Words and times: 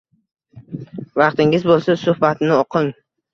Vaqtingiz 1.23 1.67
bo'lsa, 1.73 1.97
suhbatini 2.05 2.57
o'qing 2.63 2.91